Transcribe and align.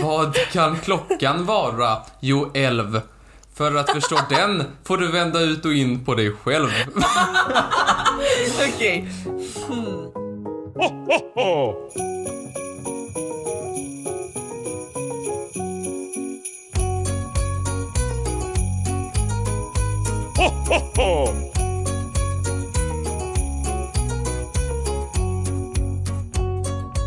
Vad 0.00 0.34
kan 0.34 0.76
klockan 0.76 1.46
vara? 1.46 1.98
Jo, 2.20 2.50
elv. 2.54 3.00
För 3.54 3.74
att 3.74 3.90
förstå 3.90 4.18
den 4.28 4.64
får 4.84 4.96
du 4.96 5.12
vända 5.12 5.40
ut 5.40 5.64
och 5.64 5.72
in 5.72 6.04
på 6.04 6.14
dig 6.14 6.32
själv. 6.44 6.68
Okej. 8.74 9.08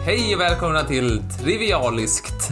Hej 0.05 0.35
och 0.35 0.41
välkomna 0.41 0.83
till 0.83 1.23
Trivialiskt. 1.39 2.51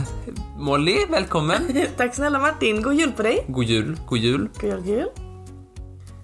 Molly, 0.64 1.06
välkommen. 1.10 1.76
Tack 1.98 2.16
snälla 2.16 2.40
Martin. 2.40 2.82
God 2.82 2.94
jul 2.94 3.12
på 3.12 3.24
dig. 3.24 3.46
God 3.48 3.64
jul, 3.66 3.98
god 4.06 4.18
jul. 4.20 4.50
God 4.62 4.64
jul, 4.70 4.76
god 4.76 4.88
jul. 4.88 5.10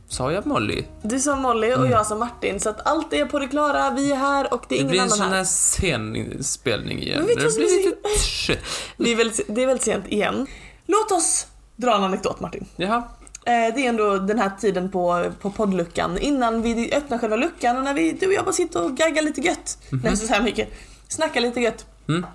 Sa 0.08 0.32
jag 0.32 0.46
Molly? 0.46 0.84
Du 1.02 1.20
sa 1.20 1.36
Molly 1.36 1.74
och 1.74 1.88
jag 1.88 2.06
sa 2.06 2.16
Martin, 2.16 2.60
så 2.60 2.70
att 2.70 2.88
allt 2.88 3.14
är 3.14 3.26
på 3.26 3.40
det 3.40 3.48
klara. 3.48 3.92
Vi 3.92 4.12
är 4.12 4.16
här 4.16 4.54
och 4.54 4.66
det 4.70 4.76
är 4.76 4.78
Det 4.78 4.82
ingen 4.82 4.92
blir 4.92 5.00
en 5.00 5.06
annan 5.06 5.18
sån 5.18 5.28
här. 5.28 5.36
här 5.38 5.44
sen 5.44 6.16
inspelning 6.16 7.00
igen. 7.02 7.18
Men 7.18 7.28
vet 7.28 7.38
Det 7.38 7.56
blir 7.56 7.66
är 7.82 7.86
lite... 7.86 8.20
Shit. 8.20 8.60
Det 8.98 9.12
är, 9.12 9.16
väldigt, 9.16 9.42
det 9.48 9.64
är 9.64 9.68
väldigt 9.68 9.84
sent 9.86 10.08
igen. 10.08 10.48
Låt 10.86 11.12
oss 11.12 11.48
dra 11.76 11.96
en 11.96 12.04
anekdot 12.04 12.40
Martin. 12.40 12.66
Jaha. 12.76 12.98
Eh, 13.46 13.76
Det 13.76 13.86
är 13.86 13.90
ändå 13.90 14.18
den 14.18 14.40
här 14.40 14.52
tiden 14.60 14.92
på, 14.92 15.32
på 15.42 15.52
poddluckan 15.52 16.18
innan 16.18 16.62
vi 16.62 16.94
öppnar 16.94 17.18
själva 17.18 17.36
luckan 17.36 17.78
och 17.78 17.84
när 17.84 17.94
vi, 17.94 18.12
du 18.12 18.28
och 18.28 18.34
jag 18.34 18.46
bara 18.46 18.54
sitter 18.54 18.84
och 18.84 18.98
gaggar 18.98 19.22
lite 19.22 19.42
gött. 19.42 19.78
Nej, 19.90 20.18
så 20.18 20.34
här 20.34 20.42
mycket. 20.42 20.70
Snackar 21.08 21.42
lite 21.42 21.62
gött. 21.62 21.86
Mm. 22.08 22.26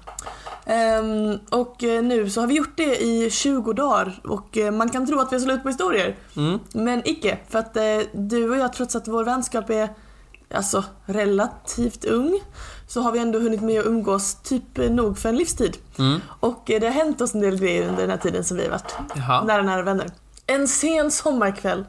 Ehm, 0.67 1.39
och 1.51 1.85
eh, 1.85 2.03
nu 2.03 2.31
så 2.31 2.41
har 2.41 2.47
vi 2.47 2.55
gjort 2.55 2.77
det 2.77 3.03
i 3.03 3.31
20 3.31 3.73
dagar 3.73 4.21
och 4.25 4.59
eh, 4.59 4.71
man 4.71 4.89
kan 4.89 5.07
tro 5.07 5.21
att 5.21 5.33
vi 5.33 5.37
har 5.37 5.41
slut 5.41 5.63
på 5.63 5.69
historier. 5.69 6.17
Mm. 6.37 6.59
Men 6.73 7.03
icke, 7.09 7.39
för 7.49 7.59
att 7.59 7.77
eh, 7.77 8.01
du 8.13 8.51
och 8.51 8.57
jag 8.57 8.73
trots 8.73 8.97
att 8.97 9.09
vår 9.09 9.25
vänskap 9.25 9.71
är 9.71 9.89
alltså 10.55 10.85
relativt 11.07 12.05
ung 12.05 12.41
så 12.89 13.01
har 13.01 13.13
vi 13.13 13.19
ändå 13.19 13.39
hunnit 13.39 13.61
med 13.61 13.81
att 13.81 13.87
umgås 13.87 14.35
typ 14.35 14.77
nog 14.91 15.19
för 15.19 15.29
en 15.29 15.37
livstid. 15.37 15.77
Mm. 15.99 16.21
Och 16.41 16.71
eh, 16.71 16.81
det 16.81 16.87
har 16.87 16.95
hänt 16.95 17.21
oss 17.21 17.35
en 17.35 17.41
del 17.41 17.59
grejer 17.59 17.89
under 17.89 18.01
den 18.01 18.11
här 18.11 18.19
tiden 18.19 18.45
som 18.45 18.57
vi 18.57 18.63
har 18.63 18.71
varit 18.71 18.95
Jaha. 19.15 19.45
nära, 19.45 19.63
nära 19.63 19.83
vänner. 19.83 20.07
En 20.47 20.69
sen 20.69 21.11
sommarkväll 21.11 21.85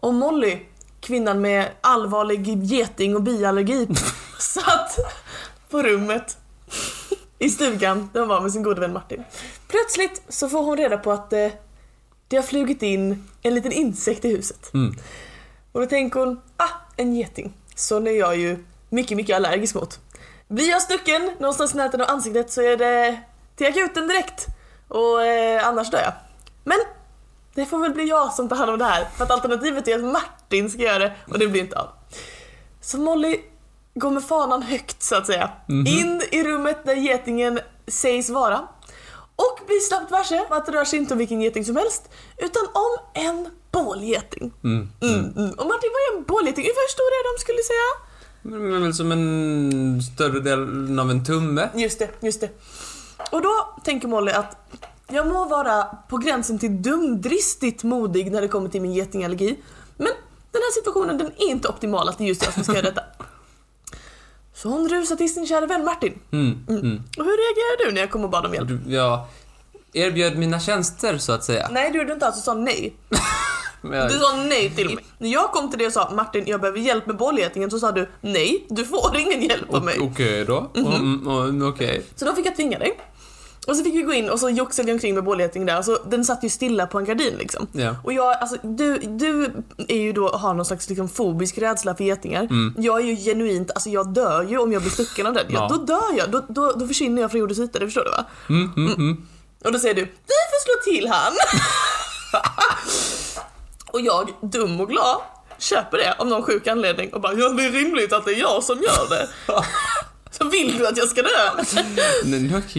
och 0.00 0.14
Molly, 0.14 0.58
kvinnan 1.00 1.40
med 1.40 1.68
allvarlig 1.80 2.64
geting 2.64 3.16
och 3.16 3.22
biallergi, 3.22 3.88
satt 4.38 4.98
på 5.70 5.82
rummet 5.82 6.36
i 7.38 7.50
stugan 7.50 8.10
där 8.12 8.20
hon 8.20 8.28
var 8.28 8.40
med 8.40 8.52
sin 8.52 8.62
gode 8.62 8.80
vän 8.80 8.92
Martin. 8.92 9.24
Plötsligt 9.68 10.22
så 10.28 10.48
får 10.48 10.62
hon 10.62 10.76
reda 10.76 10.98
på 10.98 11.12
att 11.12 11.32
eh, 11.32 11.48
det 12.28 12.36
har 12.36 12.42
flugit 12.42 12.82
in 12.82 13.28
en 13.42 13.54
liten 13.54 13.72
insekt 13.72 14.24
i 14.24 14.28
huset. 14.36 14.74
Mm. 14.74 14.94
Och 15.72 15.80
då 15.80 15.86
tänker 15.86 16.20
hon, 16.20 16.40
ah, 16.56 16.68
en 16.96 17.14
geting. 17.14 17.52
Sån 17.74 18.06
är 18.06 18.10
jag 18.10 18.36
ju 18.36 18.64
mycket, 18.88 19.16
mycket 19.16 19.36
allergisk 19.36 19.74
mot. 19.74 20.00
Blir 20.48 20.70
jag 20.70 20.82
stucken 20.82 21.30
någonstans 21.38 21.74
i 21.74 21.76
närheten 21.76 22.00
av 22.00 22.10
ansiktet 22.10 22.52
så 22.52 22.62
är 22.62 22.76
det 22.76 23.20
till 23.56 23.66
akuten 23.66 24.08
direkt. 24.08 24.46
Och 24.88 25.24
eh, 25.24 25.66
annars 25.66 25.90
dör 25.90 26.00
jag. 26.00 26.12
Men 26.64 26.78
det 27.54 27.66
får 27.66 27.78
väl 27.78 27.92
bli 27.92 28.04
jag 28.04 28.32
som 28.32 28.48
tar 28.48 28.56
hand 28.56 28.70
om 28.70 28.78
det 28.78 28.84
här. 28.84 29.04
För 29.16 29.24
att 29.24 29.30
alternativet 29.30 29.88
är 29.88 29.94
att 29.94 30.04
Martin 30.04 30.70
ska 30.70 30.82
göra 30.82 30.98
det 30.98 31.14
och 31.30 31.38
det 31.38 31.46
blir 31.46 31.60
inte 31.60 31.78
av. 31.78 31.88
Så 32.80 32.98
Molly 32.98 33.40
går 34.00 34.10
med 34.10 34.24
fanan 34.24 34.62
högt 34.62 35.02
så 35.02 35.14
att 35.14 35.26
säga. 35.26 35.50
In 35.68 36.22
i 36.32 36.44
rummet 36.44 36.84
där 36.84 36.94
getingen 36.94 37.60
sägs 37.86 38.30
vara. 38.30 38.68
Och 39.36 39.66
blir 39.66 39.80
snabbt 39.80 40.10
varse 40.10 40.44
att 40.50 40.66
det 40.66 40.72
rör 40.72 40.84
sig 40.84 40.98
inte 40.98 41.14
om 41.14 41.18
vilken 41.18 41.40
geting 41.40 41.64
som 41.64 41.76
helst. 41.76 42.02
Utan 42.36 42.62
om 42.62 43.22
en 43.22 43.48
bålgeting. 43.70 44.52
Mm. 44.64 44.88
Mm, 45.02 45.18
mm. 45.36 45.50
Och 45.50 45.66
Martin, 45.66 45.90
vad 45.92 46.14
är 46.14 46.18
en 46.18 46.24
bålgeting? 46.24 46.64
Ungefär 46.64 46.86
hur 46.86 46.92
stor 46.98 47.10
är 47.18 47.36
de 47.36 47.40
skulle 47.40 47.58
du 47.58 47.62
säga? 47.62 47.90
Men 48.42 48.70
men 48.70 48.82
väl 48.82 48.94
som 48.94 49.12
en 49.12 50.02
större 50.02 50.40
del 50.40 51.00
av 51.00 51.10
en 51.10 51.24
tumme. 51.24 51.68
Just 51.74 51.98
det, 51.98 52.08
just 52.20 52.40
det. 52.40 52.50
Och 53.30 53.42
då 53.42 53.80
tänker 53.84 54.08
Molly 54.08 54.32
att 54.32 54.56
jag 55.08 55.26
må 55.26 55.44
vara 55.44 55.84
på 55.84 56.16
gränsen 56.16 56.58
till 56.58 56.82
dumdristigt 56.82 57.82
modig 57.82 58.32
när 58.32 58.40
det 58.40 58.48
kommer 58.48 58.68
till 58.68 58.82
min 58.82 58.94
getingallergi. 58.94 59.58
Men 59.96 60.12
den 60.52 60.62
här 60.62 60.74
situationen 60.74 61.18
den 61.18 61.26
är 61.26 61.50
inte 61.50 61.68
optimal 61.68 62.08
att 62.08 62.18
det 62.18 62.24
är 62.24 62.28
just 62.28 62.44
jag 62.44 62.54
som 62.54 62.64
ska 62.64 62.72
göra 62.72 62.82
detta. 62.82 63.02
Så 64.56 64.68
hon 64.68 64.88
rusar 64.88 65.16
till 65.16 65.34
sin 65.34 65.46
kära 65.46 65.66
vän 65.66 65.84
Martin. 65.84 66.18
Mm. 66.32 66.64
Mm. 66.68 67.02
Och 67.18 67.24
hur 67.24 67.36
reagerar 67.36 67.86
du 67.86 67.92
när 67.92 68.00
jag 68.00 68.10
kom 68.10 68.24
och 68.24 68.30
bad 68.30 68.46
om 68.46 68.54
hjälp? 68.54 68.68
Jag 68.86 69.20
erbjöd 69.92 70.38
mina 70.38 70.60
tjänster, 70.60 71.18
så 71.18 71.32
att 71.32 71.44
säga. 71.44 71.68
Nej, 71.70 71.90
du 71.92 71.98
gjorde 71.98 72.12
inte 72.12 72.26
alls. 72.26 72.36
Du 72.36 72.42
sa 72.42 72.54
nej. 72.54 72.94
Jag- 73.92 74.08
Du 74.08 74.18
sa 74.18 74.36
nej 74.36 74.70
till 74.70 74.94
mig. 74.94 75.04
När 75.18 75.28
jag 75.28 75.50
kom 75.52 75.70
till 75.70 75.78
dig 75.78 75.86
och 75.86 75.92
sa 75.92 76.10
Martin, 76.14 76.44
jag 76.46 76.60
behöver 76.60 76.78
hjälp 76.78 77.06
med 77.06 77.16
bålgetingen 77.16 77.70
så 77.70 77.78
sa 77.78 77.92
du 77.92 78.08
nej, 78.20 78.66
du 78.68 78.84
får 78.84 79.16
ingen 79.16 79.42
hjälp 79.42 79.74
av 79.74 79.84
mig. 79.84 79.98
Okej 80.00 80.44
då. 80.44 80.70
Mm, 80.74 81.26
mm, 81.26 81.68
Okej. 81.68 82.02
Så 82.16 82.24
då 82.24 82.32
fick 82.34 82.46
jag 82.46 82.56
tvinga 82.56 82.78
dig. 82.78 82.98
Och 83.66 83.76
så 83.76 83.84
fick 83.84 83.94
vi 83.94 84.02
gå 84.02 84.12
in 84.12 84.30
och 84.30 84.40
så 84.40 84.50
joxade 84.50 84.86
vi 84.86 84.92
omkring 84.92 85.14
med 85.14 85.24
bålgetingen 85.24 85.66
där. 85.66 85.74
Alltså, 85.74 86.02
den 86.06 86.24
satt 86.24 86.44
ju 86.44 86.48
stilla 86.48 86.86
på 86.86 86.98
en 86.98 87.04
gardin 87.04 87.34
liksom. 87.38 87.66
Ja. 87.72 87.96
Och 88.04 88.12
jag, 88.12 88.36
alltså, 88.40 88.56
du, 88.62 88.98
du 88.98 89.52
är 89.88 89.96
ju 89.96 90.12
då, 90.12 90.28
har 90.28 90.54
någon 90.54 90.64
slags 90.64 90.88
liksom, 90.88 91.08
fobisk 91.08 91.58
rädsla 91.58 91.94
för 91.94 92.04
getingar. 92.04 92.48
Jag 92.76 93.00
är 93.00 93.04
ju 93.04 93.16
genuint, 93.16 93.70
alltså 93.70 93.90
jag 93.90 94.14
dör 94.14 94.42
ju 94.42 94.58
om 94.58 94.72
jag 94.72 94.82
blir 94.82 94.92
stucken 94.92 95.26
av 95.26 95.34
den. 95.34 95.44
Ja. 95.48 95.66
Ja. 95.70 95.76
Då 95.76 95.84
dör 95.84 96.18
jag, 96.18 96.30
då, 96.30 96.42
då, 96.48 96.72
då 96.72 96.86
försvinner 96.88 97.22
jag 97.22 97.30
från 97.30 97.40
jordens 97.40 97.58
yta, 97.58 97.78
det 97.78 97.86
förstår 97.86 98.04
du 98.04 98.10
va? 98.10 98.24
Mm, 98.48 98.72
mm, 98.76 98.92
mm. 98.92 99.26
Och 99.64 99.72
då 99.72 99.78
säger 99.78 99.94
du, 99.94 100.00
vi 100.04 100.08
får 100.50 100.64
slå 100.64 100.92
till 100.92 101.08
han. 101.08 101.32
och 103.86 104.00
jag, 104.00 104.30
dum 104.40 104.80
och 104.80 104.88
glad, 104.88 105.20
köper 105.58 105.98
det 105.98 106.14
av 106.18 106.26
någon 106.26 106.42
sjuk 106.42 106.66
anledning 106.66 107.12
och 107.12 107.20
bara, 107.20 107.32
ja 107.32 107.48
det 107.48 107.64
är 107.64 107.70
rimligt 107.70 108.12
att 108.12 108.24
det 108.24 108.30
är 108.30 108.40
jag 108.40 108.62
som 108.62 108.78
gör 108.78 109.08
det. 109.10 109.28
Vill 110.56 110.78
du 110.78 110.86
att 110.86 110.96
jag 110.96 111.08
ska 111.08 111.22
dö? 111.22 111.64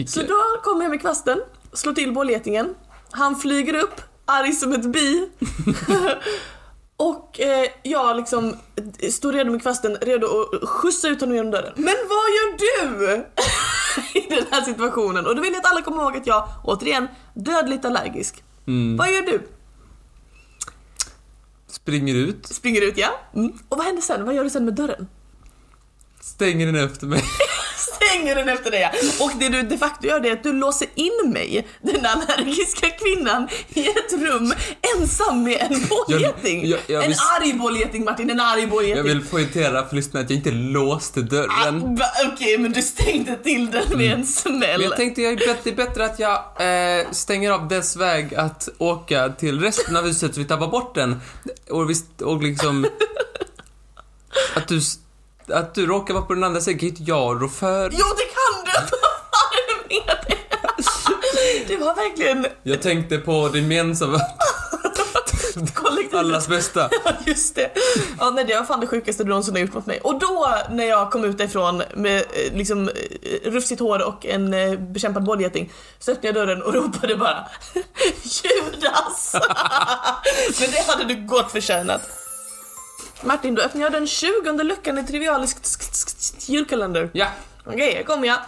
Så 0.06 0.22
då 0.22 0.60
kommer 0.62 0.82
jag 0.82 0.90
med 0.90 1.00
kvasten, 1.00 1.40
slår 1.72 1.92
till 1.92 2.12
bålgetingen. 2.12 2.74
Han 3.10 3.36
flyger 3.36 3.74
upp, 3.74 4.00
arg 4.24 4.52
som 4.52 4.72
ett 4.72 4.92
bi. 4.92 5.28
Och 6.96 7.40
eh, 7.40 7.66
jag 7.82 8.16
liksom 8.16 8.56
står 9.10 9.32
redo 9.32 9.50
med 9.50 9.62
kvasten, 9.62 9.96
redo 10.00 10.26
att 10.26 10.68
skjutsa 10.68 11.08
ut 11.08 11.20
honom 11.20 11.36
genom 11.36 11.50
dörren. 11.50 11.72
Men 11.76 11.94
vad 12.08 12.28
gör 12.36 12.58
du 12.58 13.26
i 14.20 14.26
den 14.28 14.44
här 14.50 14.62
situationen? 14.62 15.26
Och 15.26 15.36
då 15.36 15.42
vill 15.42 15.52
jag 15.52 15.60
att 15.60 15.70
alla 15.72 15.82
kommer 15.82 16.02
ihåg 16.02 16.16
att 16.16 16.26
jag, 16.26 16.48
återigen, 16.64 17.08
dödligt 17.34 17.84
allergisk. 17.84 18.42
Mm. 18.66 18.96
Vad 18.96 19.12
gör 19.12 19.22
du? 19.22 19.40
Springer 21.66 22.14
ut, 22.14 22.46
Springer 22.46 22.82
ut, 22.82 22.98
ja. 22.98 23.20
Mm. 23.34 23.52
Och 23.68 23.76
vad 23.76 23.86
händer 23.86 24.02
sen? 24.02 24.24
Vad 24.24 24.34
gör 24.34 24.44
du 24.44 24.50
sen 24.50 24.64
med 24.64 24.74
dörren? 24.74 25.08
stänger 26.20 26.66
den 26.66 26.76
efter 26.76 27.06
mig. 27.06 27.22
Stänger 28.08 28.34
den 28.34 28.48
efter 28.48 28.70
dig. 28.70 28.90
Och 29.20 29.30
det 29.40 29.48
du 29.48 29.62
de 29.62 29.78
facto 29.78 30.06
gör 30.06 30.20
det 30.20 30.28
är 30.28 30.32
att 30.32 30.42
du 30.42 30.52
låser 30.52 30.88
in 30.94 31.30
mig, 31.32 31.66
den 31.82 32.06
allergiska 32.06 32.90
kvinnan, 32.90 33.48
i 33.68 33.86
ett 33.88 34.12
rum 34.12 34.54
ensam 34.96 35.42
med 35.42 35.58
en 35.70 35.86
bålgeting. 35.88 36.66
jag- 36.68 36.80
jag 36.86 37.02
en 37.04 37.08
vill- 37.10 37.18
arg 37.40 37.52
bålgeting 37.52 38.04
Martin, 38.04 38.30
en 38.30 38.40
arg 38.40 38.66
bålgeting. 38.66 38.96
Jag 38.96 39.04
vill 39.04 39.26
poängtera 39.26 39.86
för 39.88 39.96
lyssnarna 39.96 40.24
att 40.24 40.30
jag 40.30 40.36
inte 40.36 40.50
låste 40.50 41.20
Ah, 41.20 41.22
dörren. 41.22 41.94
va, 41.96 42.04
Okej, 42.32 42.58
men 42.58 42.72
du 42.72 42.82
stängde 42.82 43.36
till 43.36 43.70
den 43.70 43.98
med 43.98 44.12
en 44.12 44.26
smäll. 44.26 44.58
Men 44.60 44.80
jag 44.80 44.96
tänkte 44.96 45.22
jag 45.22 45.32
är 45.32 45.36
det 45.64 45.70
är 45.70 45.74
bättre 45.74 46.04
att 46.04 46.18
jag 46.18 46.32
eh, 47.00 47.06
stänger 47.10 47.50
av 47.50 47.68
dess 47.68 47.96
väg 47.96 48.34
att 48.34 48.68
åka 48.78 49.28
till 49.28 49.60
resten 49.60 49.96
av 49.96 50.04
huset 50.06 50.34
så 50.34 50.40
vi 50.40 50.46
tappar 50.46 50.66
bort 50.68 50.94
den. 50.94 51.20
Och, 51.70 51.90
visst, 51.90 52.22
och 52.22 52.42
liksom... 52.42 52.86
Att 54.54 54.68
du, 54.68 54.80
att 55.50 55.74
du 55.74 55.86
råkar 55.86 56.14
vara 56.14 56.24
på 56.24 56.34
den 56.34 56.44
andra 56.44 56.60
sidan 56.60 56.78
kan 56.78 56.88
ju 56.88 56.90
inte 56.90 57.02
jag 57.02 57.42
rå 57.42 57.48
för. 57.48 57.90
Jo, 57.92 58.06
det 58.16 58.24
kan 58.24 58.64
du! 58.64 58.96
Vad 59.32 59.52
är 59.52 59.66
det 59.68 60.06
med 60.06 60.16
dig? 60.26 60.44
Du 61.68 61.84
har 61.84 61.94
verkligen 61.94 62.46
Jag 62.62 62.82
tänkte 62.82 63.18
på 63.18 63.48
det 63.48 63.58
gemensamma, 63.58 64.20
allas 66.18 66.48
bästa. 66.48 66.90
Ja, 67.04 67.12
just 67.26 67.54
det. 67.54 67.70
Ja, 68.18 68.30
nej, 68.30 68.44
det 68.44 68.54
var 68.54 68.64
fan 68.64 68.80
det 68.80 68.86
sjukaste 68.86 69.24
du 69.24 69.28
någonsin 69.28 69.54
har 69.54 69.60
gjort 69.60 69.74
mot 69.74 69.86
mig. 69.86 70.00
Och 70.00 70.18
då, 70.18 70.54
när 70.70 70.84
jag 70.84 71.10
kom 71.10 71.24
ut 71.24 71.38
därifrån 71.38 71.82
med 71.94 72.18
eh, 72.18 72.52
liksom 72.52 72.88
eh, 72.88 73.50
rufsigt 73.50 73.80
hår 73.80 74.06
och 74.06 74.26
en 74.26 74.54
eh, 74.54 74.78
bekämpad 74.78 75.24
bålgeting, 75.24 75.72
så 75.98 76.12
öppnade 76.12 76.38
jag 76.38 76.46
dörren 76.46 76.62
och 76.62 76.74
ropade 76.74 77.16
bara 77.16 77.48
Judas! 78.22 79.34
Men 80.60 80.70
det 80.70 80.86
hade 80.86 81.04
du 81.04 81.26
gott 81.26 81.52
förtjänat. 81.52 82.00
Martin, 83.22 83.54
då 83.54 83.62
öppnar 83.62 83.82
jag 83.82 83.92
den 83.92 84.06
20 84.06 84.62
luckan 84.62 84.98
i 84.98 85.04
Trivialisk 85.06 85.58
julkalender. 86.48 87.10
Ja. 87.12 87.26
Okej, 87.66 87.94
här 87.94 88.02
kommer 88.02 88.28
jag. 88.28 88.38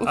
Och- 0.00 0.06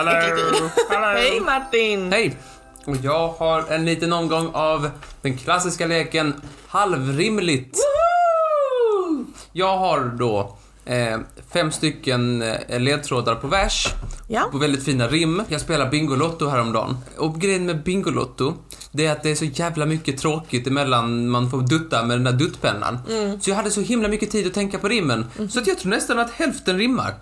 Hej 1.16 1.40
Martin! 1.40 2.12
Hej! 2.12 2.38
Och 2.86 2.96
jag 3.04 3.28
har 3.28 3.64
en 3.72 3.86
liten 3.86 4.14
omgång 4.14 4.52
av 4.54 4.90
den 5.22 5.38
klassiska 5.38 5.86
leken 5.86 6.42
halvrimligt. 6.68 7.78
Woohoo! 7.78 9.26
Jag 9.52 9.78
har 9.78 10.00
då 10.00 10.58
Eh, 10.86 11.20
fem 11.54 11.72
stycken 11.72 12.42
eh, 12.42 12.80
ledtrådar 12.80 13.36
på 13.36 13.48
vers. 13.48 13.94
Ja. 14.28 14.50
På 14.52 14.58
väldigt 14.58 14.84
fina 14.84 15.08
rim. 15.08 15.44
Jag 15.48 15.62
spelade 15.62 15.90
Bingolotto 15.90 16.48
häromdagen. 16.48 16.98
Och 17.18 17.42
grejen 17.42 17.66
med 17.66 17.84
Bingolotto, 17.84 18.54
det 18.92 19.06
är 19.06 19.12
att 19.12 19.24
det 19.24 19.32
är 19.32 19.36
så 19.36 19.46
jävla 19.46 19.86
mycket 19.86 20.18
tråkigt 20.18 20.68
emellan 20.68 21.30
man 21.30 21.50
får 21.50 21.62
dutta 21.62 22.04
med 22.04 22.18
den 22.18 22.24
där 22.24 22.32
duttpennan. 22.32 23.00
Så 23.42 23.50
jag 23.50 23.56
hade 23.56 23.72
så 23.72 23.82
himla 23.82 24.08
mycket 24.08 24.32
tid 24.32 24.48
att 24.48 24.54
tänka 24.54 24.80
på 24.80 24.88
rimmen. 24.88 25.26
Så 25.50 25.60
att 25.60 25.68
jag 25.68 25.80
tror 25.80 25.90
nästan 25.90 26.20
att 26.20 26.32
hälften 26.32 26.78
rimmar. 26.78 27.14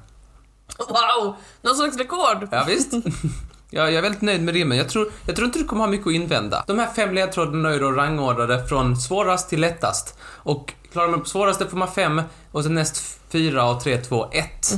Wow! 0.77 1.35
Någon 1.61 1.75
slags 1.75 1.97
rekord. 1.97 2.47
Ja, 2.51 2.65
visst. 2.67 2.91
Ja, 3.73 3.81
jag 3.81 3.93
är 3.93 4.01
väldigt 4.01 4.21
nöjd 4.21 4.43
med 4.43 4.53
rimmen. 4.53 4.77
Jag 4.77 4.89
tror, 4.89 5.11
jag 5.25 5.35
tror 5.35 5.45
inte 5.45 5.59
du 5.59 5.65
kommer 5.65 5.83
ha 5.83 5.91
mycket 5.91 6.07
att 6.07 6.13
invända. 6.13 6.63
De 6.67 6.79
här 6.79 6.93
fem 6.93 7.13
ledtrådarna 7.13 7.69
är 7.69 7.79
då 7.79 7.91
rangordnade 7.91 8.67
från 8.67 8.97
svårast 8.97 9.49
till 9.49 9.61
lättast. 9.61 10.17
Och 10.23 10.73
klarar 10.91 11.07
man 11.07 11.19
på 11.19 11.25
svåraste 11.25 11.67
får 11.67 11.77
man 11.77 11.91
fem 11.91 12.21
och 12.51 12.63
sen 12.63 12.73
näst 12.73 13.19
fyra 13.29 13.69
och 13.69 13.83
tre, 13.83 13.97
två, 13.97 14.27
ett. 14.31 14.71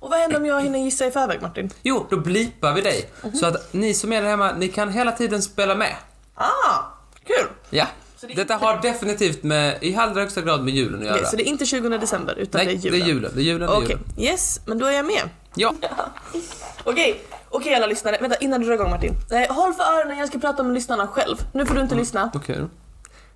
Och 0.00 0.10
vad 0.10 0.18
händer 0.20 0.36
om 0.36 0.46
jag 0.46 0.62
hinner 0.62 0.78
gissa 0.78 1.06
i 1.06 1.10
förväg 1.10 1.42
Martin? 1.42 1.70
Jo, 1.82 2.06
då 2.10 2.16
blipar 2.16 2.72
vi 2.74 2.80
dig. 2.80 3.10
Så 3.40 3.46
att 3.46 3.72
ni 3.72 3.94
som 3.94 4.12
är 4.12 4.22
där 4.22 4.28
hemma, 4.28 4.52
ni 4.52 4.68
kan 4.68 4.92
hela 4.92 5.12
tiden 5.12 5.42
spela 5.42 5.74
med. 5.74 5.94
Ah, 6.34 6.78
kul! 7.26 7.46
Ja. 7.70 7.86
Det 8.20 8.26
Detta 8.26 8.40
inte- 8.54 8.66
har 8.66 8.82
definitivt 8.82 9.42
med, 9.42 9.78
i 9.80 9.96
allra 9.96 10.20
högsta 10.20 10.40
grad 10.40 10.64
med 10.64 10.74
julen 10.74 11.00
att 11.00 11.06
göra. 11.06 11.14
Okej, 11.16 11.26
så 11.30 11.36
det 11.36 11.42
är 11.42 11.46
inte 11.46 11.66
20 11.66 11.88
december 11.98 12.34
utan 12.38 12.64
Nej, 12.64 12.76
det 12.76 12.88
är 12.88 12.92
julen? 12.92 13.00
det 13.00 13.04
är 13.04 13.08
julen. 13.08 13.30
Det 13.34 13.40
är 13.40 13.44
julen, 13.44 13.68
det 13.70 13.76
är 13.76 13.80
julen. 13.82 13.98
yes, 14.18 14.60
men 14.66 14.78
då 14.78 14.86
är 14.86 14.92
jag 14.92 15.06
med. 15.06 15.22
Ja. 15.54 15.74
Okej, 16.84 17.20
okej 17.50 17.74
alla 17.74 17.86
lyssnare. 17.86 18.18
Vänta, 18.20 18.36
innan 18.36 18.60
du 18.60 18.66
drar 18.66 18.74
igång 18.74 18.90
Martin. 18.90 19.14
Eh, 19.30 19.54
håll 19.56 19.72
för 19.74 19.82
öronen, 19.82 20.18
jag 20.18 20.28
ska 20.28 20.38
prata 20.38 20.62
med 20.62 20.74
lyssnarna 20.74 21.06
själv. 21.06 21.36
Nu 21.52 21.66
får 21.66 21.74
du 21.74 21.80
inte 21.80 21.94
lyssna. 21.94 22.30
Okej. 22.34 22.60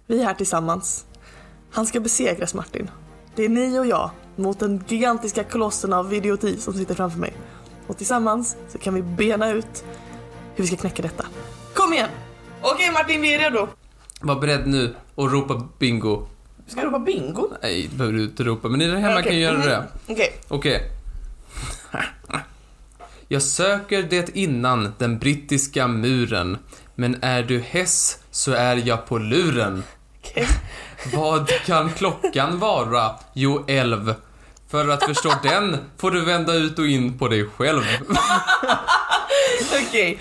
Vi 0.06 0.20
är 0.20 0.24
här 0.24 0.34
tillsammans. 0.34 1.04
Han 1.72 1.86
ska 1.86 2.00
besegras 2.00 2.54
Martin. 2.54 2.90
Det 3.34 3.44
är 3.44 3.48
ni 3.48 3.78
och 3.78 3.86
jag 3.86 4.10
mot 4.36 4.60
den 4.60 4.84
gigantiska 4.88 5.44
kolossen 5.44 5.92
av 5.92 6.14
idioti 6.14 6.56
som 6.56 6.74
sitter 6.74 6.94
framför 6.94 7.18
mig. 7.18 7.32
Och 7.86 7.96
tillsammans 7.96 8.56
så 8.68 8.78
kan 8.78 8.94
vi 8.94 9.02
bena 9.02 9.50
ut 9.50 9.84
hur 10.54 10.64
vi 10.64 10.66
ska 10.66 10.76
knäcka 10.76 11.02
detta. 11.02 11.26
Kom 11.74 11.92
igen! 11.92 12.08
Okej 12.62 12.90
Martin, 12.92 13.22
vi 13.22 13.34
är 13.34 13.38
redo. 13.38 13.68
Var 14.20 14.40
beredd 14.40 14.66
nu 14.66 14.94
och 15.14 15.32
ropa 15.32 15.68
bingo. 15.78 16.26
Ska 16.66 16.80
jag 16.80 16.86
ropa 16.86 16.98
bingo? 16.98 17.48
Nej, 17.62 17.88
det 17.90 17.96
behöver 17.96 18.18
du 18.18 18.24
inte 18.24 18.44
ropa, 18.44 18.68
men 18.68 18.78
ni 18.78 18.86
där 18.86 18.96
hemma 18.96 19.22
kan 19.22 19.38
göra 19.38 19.58
det. 19.58 19.88
Okej. 20.08 20.32
Okej. 20.48 20.90
Jag 23.28 23.42
söker 23.42 24.02
det 24.02 24.36
innan 24.36 24.94
den 24.98 25.18
brittiska 25.18 25.88
muren. 25.88 26.58
Men 26.94 27.22
är 27.22 27.42
du 27.42 27.60
häss 27.60 28.18
så 28.30 28.52
är 28.52 28.76
jag 28.76 29.06
på 29.06 29.18
luren. 29.18 29.84
Okej. 30.20 30.46
Vad 31.14 31.48
kan 31.48 31.92
klockan 31.92 32.58
vara? 32.58 33.10
Jo, 33.32 33.64
elv. 33.68 34.14
För 34.68 34.88
att 34.88 35.04
förstå 35.04 35.32
den 35.42 35.76
får 35.96 36.10
du 36.10 36.24
vända 36.24 36.54
ut 36.54 36.78
och 36.78 36.86
in 36.86 37.18
på 37.18 37.28
dig 37.28 37.48
själv. 37.56 37.82
Okej. 39.88 40.18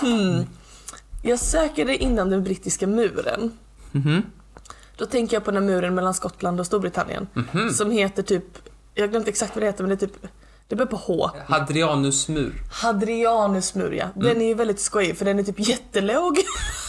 Hmm. 0.00 0.46
Jag 1.22 1.38
söker 1.38 1.84
det 1.84 1.96
innan 1.96 2.30
den 2.30 2.44
brittiska 2.44 2.86
muren. 2.86 3.52
Mhm. 3.92 4.22
Då 4.96 5.06
tänker 5.06 5.36
jag 5.36 5.44
på 5.44 5.50
den 5.50 5.66
muren 5.66 5.94
mellan 5.94 6.14
Skottland 6.14 6.60
och 6.60 6.66
Storbritannien. 6.66 7.26
Mhm. 7.34 7.70
Som 7.70 7.90
heter 7.90 8.22
typ, 8.22 8.44
jag 8.94 9.02
har 9.02 9.08
glömt 9.08 9.28
exakt 9.28 9.54
vad 9.54 9.62
det 9.62 9.66
heter 9.66 9.84
men 9.84 9.88
det 9.88 10.04
är 10.04 10.06
typ, 10.06 10.16
det 10.68 10.76
börjar 10.76 10.90
på 10.90 10.96
H. 10.96 11.30
Hadrianus 11.46 12.28
mur. 12.28 12.54
Hadrianus 12.72 13.74
mur 13.74 13.92
ja. 13.92 14.06
Den 14.14 14.42
är 14.42 14.46
ju 14.46 14.54
väldigt 14.54 14.80
skojig 14.80 15.18
för 15.18 15.24
den 15.24 15.38
är 15.38 15.42
typ 15.42 15.68
jättelåg. 15.68 16.38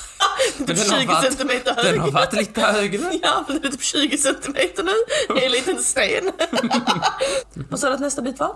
typ. 0.58 0.68
Men 0.68 0.76
den 0.76 0.90
har 0.90 1.00
20 1.00 1.08
varit- 1.08 1.24
centimeter 1.26 1.76
Den 1.76 1.86
hög. 1.86 2.00
har 2.00 2.12
varit 2.12 2.34
lite 2.34 2.62
högre. 2.62 3.12
Ja, 3.22 3.44
för 3.48 3.54
den 3.54 3.66
är 3.66 3.70
typ 3.70 3.84
20 3.84 4.18
centimeter 4.18 4.84
nu. 4.84 4.94
Det 5.36 5.42
är 5.42 5.46
en 5.46 5.52
liten 5.52 5.84
sten. 5.84 6.32
Vad 7.70 7.80
sa 7.80 7.88
du 7.88 7.94
att 7.94 8.00
nästa 8.00 8.22
bit 8.22 8.40
var? 8.40 8.56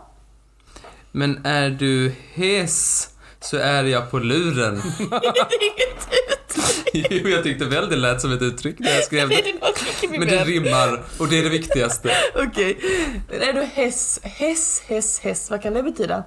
Men 1.11 1.45
är 1.45 1.69
du 1.69 2.13
hes 2.33 3.09
så 3.41 3.57
är 3.57 3.83
jag 3.83 4.11
på 4.11 4.19
luren. 4.19 4.75
det 4.97 5.15
är 5.15 5.71
inget 5.71 6.07
uttryck. 6.47 7.07
Jo, 7.23 7.29
jag 7.29 7.43
tyckte 7.43 7.65
väl 7.65 7.89
det 7.89 7.95
lät 7.95 8.21
som 8.21 8.31
ett 8.31 8.41
uttryck 8.41 8.79
när 8.79 8.95
jag 8.95 9.03
skrev 9.03 9.29
det. 9.29 9.43
Men 10.09 10.27
det 10.27 10.43
rimmar 10.43 11.03
och 11.17 11.27
det 11.27 11.39
är 11.39 11.43
det 11.43 11.49
viktigaste. 11.49 12.11
Okej. 12.35 12.77
Är 13.31 13.53
du 13.53 13.61
häss, 13.63 14.19
häss, 14.23 14.81
häss, 14.87 15.19
häss, 15.19 15.49
vad 15.49 15.61
kan 15.61 15.73
det 15.73 15.83
betyda? 15.83 16.23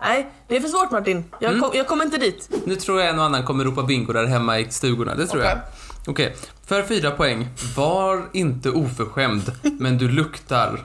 Nej, 0.00 0.30
det 0.48 0.56
är 0.56 0.60
för 0.60 0.68
svårt 0.68 0.90
Martin. 0.90 1.24
Jag, 1.40 1.50
Mm. 1.50 1.62
kom, 1.62 1.70
jag 1.74 1.86
kommer 1.86 2.04
inte 2.04 2.18
dit. 2.18 2.48
Nu 2.66 2.76
tror 2.76 3.00
jag 3.00 3.08
en 3.10 3.18
och 3.18 3.24
annan 3.24 3.44
kommer 3.44 3.64
ropa 3.64 3.82
bingo 3.82 4.12
där 4.12 4.26
hemma 4.26 4.58
i 4.58 4.70
stugorna, 4.70 5.14
det 5.14 5.26
tror 5.26 5.42
jag. 5.42 5.58
Okej, 6.06 6.36
för 6.66 6.82
fyra 6.82 7.10
poäng. 7.10 7.48
Var 7.76 8.22
inte 8.32 8.70
oförskämd, 8.70 9.52
men 9.78 9.98
du 9.98 10.08
luktar. 10.08 10.80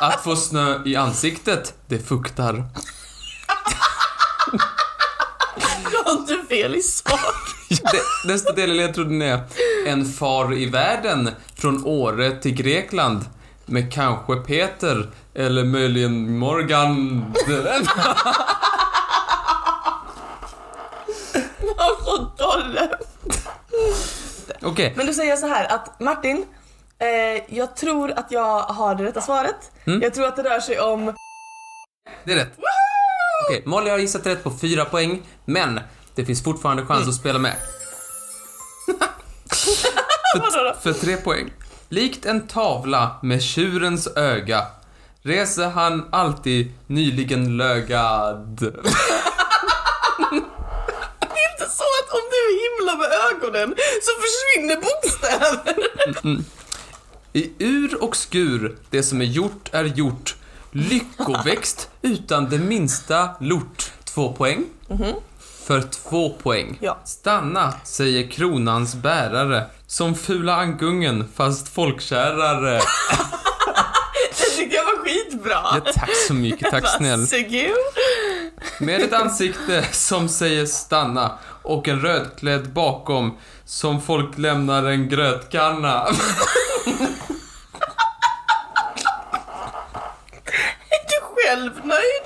Att 0.00 0.24
få 0.24 0.36
snö 0.36 0.78
i 0.84 0.96
ansiktet, 0.96 1.74
det 1.88 1.98
fuktar. 1.98 2.64
Du 5.90 5.96
har 6.04 6.12
inte 6.12 6.36
fel 6.48 6.74
i 6.74 6.82
sak. 6.82 7.20
Nästa 8.26 8.52
del 8.52 8.70
i 8.70 8.74
ledtråden 8.74 9.22
är 9.22 9.40
En 9.86 10.04
far 10.04 10.54
i 10.54 10.66
världen 10.66 11.30
från 11.56 11.84
Åre 11.84 12.30
till 12.30 12.54
Grekland 12.54 13.24
med 13.66 13.92
kanske 13.92 14.36
Peter 14.36 15.10
eller 15.34 15.64
möjligen 15.64 16.38
Morgan. 16.38 17.24
Alltså, 21.76 22.32
där. 22.74 22.98
Okej, 24.62 24.92
Men 24.96 25.06
då 25.06 25.12
säger 25.12 25.30
jag 25.30 25.38
så 25.38 25.46
här 25.46 25.72
att 25.74 26.00
Martin, 26.00 26.46
eh, 26.98 27.56
jag 27.58 27.76
tror 27.76 28.10
att 28.10 28.32
jag 28.32 28.60
har 28.60 28.94
det 28.94 29.04
rätta 29.04 29.20
svaret. 29.20 29.72
Mm. 29.84 30.02
Jag 30.02 30.14
tror 30.14 30.26
att 30.26 30.36
det 30.36 30.42
rör 30.42 30.60
sig 30.60 30.80
om... 30.80 31.14
det 32.24 32.32
är 32.32 32.36
rätt. 32.36 32.52
Okej, 33.48 33.62
Molly 33.66 33.90
har 33.90 33.98
gissat 33.98 34.26
rätt 34.26 34.44
på 34.44 34.50
fyra 34.50 34.84
poäng, 34.84 35.22
men 35.44 35.80
det 36.14 36.24
finns 36.24 36.44
fortfarande 36.44 36.86
chans 36.86 37.08
att 37.08 37.14
spela 37.14 37.38
med. 37.38 37.56
Då? 40.34 40.74
För 40.82 40.92
tre 40.92 41.16
poäng. 41.16 41.52
Likt 41.94 42.26
en 42.26 42.46
tavla 42.46 43.16
med 43.22 43.42
tjurens 43.42 44.06
öga 44.16 44.66
reser 45.22 45.68
han 45.68 46.08
alltid 46.12 46.72
nyligen 46.86 47.56
lögad. 47.56 48.56
Det 48.58 48.66
är 51.40 51.52
inte 51.52 51.68
så 51.70 51.84
att 52.00 52.10
om 52.10 52.24
du 52.30 52.42
himlar 52.62 52.96
med 52.98 53.08
ögonen 53.30 53.74
så 54.02 54.10
försvinner 54.24 54.76
bokstäver. 54.76 55.76
I 57.32 57.52
ur 57.58 58.02
och 58.02 58.16
skur, 58.16 58.76
det 58.90 59.02
som 59.02 59.20
är 59.20 59.24
gjort 59.24 59.68
är 59.72 59.84
gjort. 59.84 60.36
Lyckoväxt 60.70 61.88
utan 62.02 62.48
det 62.48 62.58
minsta 62.58 63.28
lort. 63.40 63.92
Två 64.04 64.32
poäng. 64.32 64.64
För 65.66 65.82
två 65.82 66.30
poäng. 66.42 66.78
Ja. 66.80 66.98
Stanna, 67.04 67.74
säger 67.84 68.30
kronans 68.30 68.94
bärare. 68.94 69.66
Som 69.94 70.14
fula 70.14 70.54
ankungen, 70.56 71.28
fast 71.36 71.68
folkkärare. 71.74 72.80
Det 74.38 74.56
tyckte 74.56 74.76
jag 74.76 74.84
var 74.84 75.04
skitbra. 75.04 75.52
Ja, 75.52 75.80
tack 75.94 76.10
så 76.28 76.34
mycket, 76.34 76.70
tack 76.70 76.88
snäll. 76.98 77.26
Med 78.80 79.00
ett 79.02 79.12
ansikte 79.12 79.84
som 79.92 80.28
säger 80.28 80.66
stanna 80.66 81.38
och 81.62 81.88
en 81.88 82.00
rödklädd 82.00 82.72
bakom 82.72 83.38
som 83.64 84.02
folk 84.02 84.38
lämnar 84.38 84.84
en 84.84 85.08
grötkanna. 85.08 86.06
Är 90.90 91.06
du 91.08 91.20
själv 91.34 91.72
nöjd? 91.84 92.24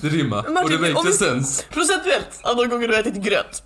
Det 0.00 0.08
rimmar 0.08 0.62
och 0.64 0.70
det 0.70 0.76
vi- 0.76 1.12
sense. 1.12 1.64
Procentuellt, 1.70 2.40
andra 2.42 2.66
gånger 2.66 2.88
du 2.88 2.96
ätit 2.96 3.14
gröt. 3.14 3.62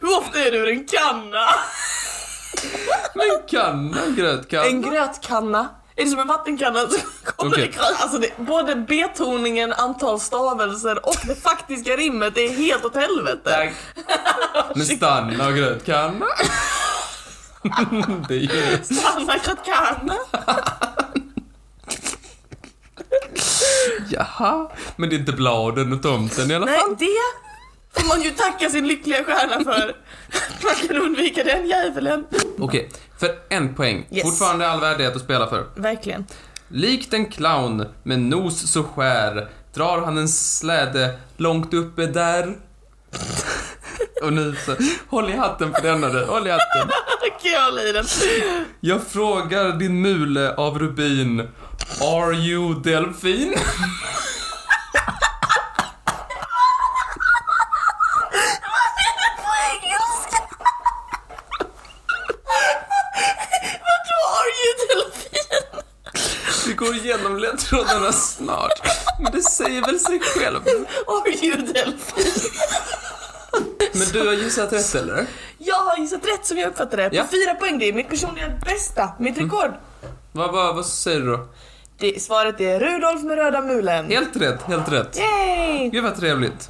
Hur 0.00 0.18
ofta 0.18 0.38
är 0.38 0.50
du 0.50 0.58
ur 0.58 0.68
en 0.68 0.86
kanna? 0.86 1.46
Men 3.14 3.26
kanna, 3.50 4.06
grötkanna. 4.16 4.66
En 4.66 4.82
grötkanna. 4.82 5.68
Är 5.96 6.04
det 6.04 6.10
som 6.10 6.20
en 6.20 6.26
vattenkanna 6.28 6.80
så 6.80 6.98
kommer 7.36 7.52
Okej. 7.52 7.72
det. 7.74 7.80
Alltså 7.80 8.18
det, 8.18 8.36
både 8.38 8.76
betoningen, 8.76 9.72
antal 9.72 10.20
stavelser 10.20 11.06
och 11.06 11.16
det 11.26 11.34
faktiska 11.34 11.96
rimmet 11.96 12.38
är 12.38 12.48
helt 12.50 12.84
åt 12.84 12.94
helvete. 12.94 13.50
Tack. 13.50 13.72
Men 14.74 14.86
stanna 14.86 15.46
och 15.46 15.54
grötkanna. 15.54 16.26
det 18.28 18.34
är. 18.44 18.82
Stanna 18.94 19.34
grötkanna. 19.44 20.16
Jaha. 24.10 24.70
Men 24.96 25.08
det 25.10 25.16
är 25.16 25.18
inte 25.18 25.32
bladen 25.32 25.92
och 25.92 26.02
tomten 26.02 26.50
i 26.50 26.54
alla 26.54 26.66
Nej, 26.66 26.78
fall. 26.78 26.96
det 26.98 27.49
får 27.94 28.08
man 28.08 28.22
ju 28.22 28.30
tacka 28.30 28.70
sin 28.70 28.88
lyckliga 28.88 29.24
stjärna 29.24 29.64
för. 29.64 29.96
Man 30.64 30.88
kan 30.88 30.96
undvika 30.96 31.44
den 31.44 31.66
djävulen. 31.68 32.24
Okej, 32.58 32.88
för 33.18 33.30
en 33.48 33.74
poäng. 33.74 34.06
Yes. 34.10 34.22
Fortfarande 34.22 34.68
all 34.68 34.80
värdighet 34.80 35.16
att 35.16 35.22
spela 35.22 35.46
för. 35.46 35.66
Verkligen. 35.76 36.26
Likt 36.68 37.14
en 37.14 37.26
clown 37.26 37.86
med 38.02 38.18
nos 38.18 38.72
så 38.72 38.82
skär 38.84 39.48
drar 39.74 40.02
han 40.02 40.18
en 40.18 40.28
släde 40.28 41.18
långt 41.36 41.74
uppe 41.74 42.06
där. 42.06 42.56
Och 44.22 44.32
nu 44.32 44.56
så, 44.66 44.76
håll 45.08 45.30
i 45.30 45.36
hatten 45.36 45.72
på 45.72 45.80
denna 45.80 46.08
du, 46.08 46.24
håll 46.24 46.46
i 46.46 46.50
hatten. 46.50 46.90
jag 47.42 47.64
hålla 47.64 47.82
i 47.82 47.92
den. 47.92 48.04
Jag 48.80 49.02
frågar 49.06 49.72
din 49.72 50.02
mule 50.02 50.54
av 50.54 50.78
rubin. 50.78 51.48
Are 52.00 52.34
you 52.34 52.82
delfin? 52.82 53.54
På 59.36 59.52
engelska. 59.70 60.38
Vadå 63.86 64.18
are 64.36 64.52
you 64.62 64.72
delfin? 64.88 65.58
Vi 66.66 66.74
går 66.90 67.06
igenom 67.06 67.38
ledtrådarna 67.38 68.12
snart. 68.12 68.80
Men 69.22 69.32
det 69.32 69.42
säger 69.42 69.80
väl 69.86 70.00
sig 70.00 70.20
själv. 70.20 70.60
Are 71.06 71.46
you? 71.46 71.56
Men 73.92 74.08
du 74.12 74.26
har 74.26 74.32
gissat 74.34 74.72
rätt 74.72 74.94
eller? 74.94 75.26
Jag 75.58 75.74
har 75.74 75.96
gissat 75.98 76.20
rätt 76.24 76.46
som 76.46 76.58
jag 76.58 76.68
uppfattar 76.68 76.96
det. 76.96 77.10
På 77.10 77.16
Ja. 77.16 77.20
Mm. 77.20 77.30
fyra 77.30 77.54
poäng, 77.54 77.78
det 77.78 77.88
är 77.88 77.92
mitt 77.92 78.08
personliga 78.08 78.48
bästa, 78.64 79.10
mitt 79.18 79.38
rekord. 79.38 79.70
Vad, 80.32 80.52
vad, 80.52 80.74
vad 80.74 80.86
säger 80.86 81.20
du 81.20 81.26
då? 81.26 81.48
Det, 81.98 82.22
svaret 82.22 82.60
är 82.60 82.80
Rudolf 82.80 83.22
med 83.22 83.36
röda 83.36 83.60
mulen. 83.60 84.06
Helt 84.10 84.36
rätt, 84.36 84.62
helt 84.62 84.92
rätt. 84.92 85.18
Yay! 85.18 85.90
Gud 85.90 86.04
vad 86.04 86.16
trevligt. 86.16 86.68